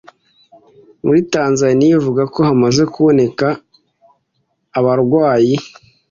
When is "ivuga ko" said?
1.99-2.39